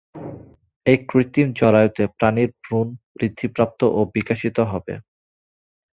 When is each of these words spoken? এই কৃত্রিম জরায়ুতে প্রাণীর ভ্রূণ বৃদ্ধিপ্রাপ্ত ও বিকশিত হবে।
এই 0.85 0.97
কৃত্রিম 1.09 1.47
জরায়ুতে 1.59 2.03
প্রাণীর 2.17 2.49
ভ্রূণ 2.61 2.87
বৃদ্ধিপ্রাপ্ত 3.15 3.81
ও 3.89 3.99
বিকশিত 4.13 4.57
হবে। 4.71 4.93